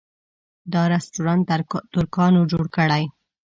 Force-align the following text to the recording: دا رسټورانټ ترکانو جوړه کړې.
دا 0.73 0.81
رسټورانټ 0.93 1.43
ترکانو 1.93 2.41
جوړه 2.51 2.67
کړې. 2.75 3.03